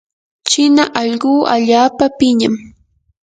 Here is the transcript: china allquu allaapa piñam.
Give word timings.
china 0.49 0.83
allquu 1.01 1.33
allaapa 1.55 2.05
piñam. 2.17 2.55